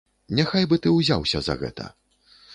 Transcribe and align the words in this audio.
Няхай 0.39 0.65
бы 0.71 0.79
ты 0.87 0.95
ўзяўся 0.95 1.43
за 1.51 1.59
гэта. 1.61 1.91